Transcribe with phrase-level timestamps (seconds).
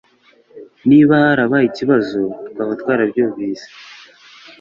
[0.89, 2.19] Niba harabaye ikibazo
[2.51, 3.67] twaba twarabyumvise